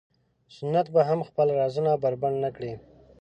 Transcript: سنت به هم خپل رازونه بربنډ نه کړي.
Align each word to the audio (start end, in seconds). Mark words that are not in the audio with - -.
سنت 0.59 0.87
به 0.93 1.01
هم 1.09 1.19
خپل 1.29 1.47
رازونه 1.59 1.91
بربنډ 2.03 2.35
نه 2.43 2.49
کړي. 2.55 2.73